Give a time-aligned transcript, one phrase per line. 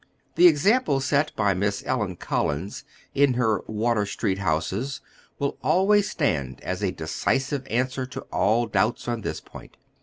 [0.33, 4.99] The example set by Miss Ellen Collins in her Water Street houses
[5.37, 9.77] will always stand as a decisive answer to all doubts on this point.